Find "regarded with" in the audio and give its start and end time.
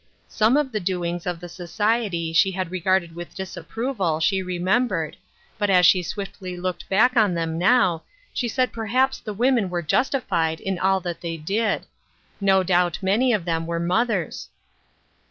2.71-3.35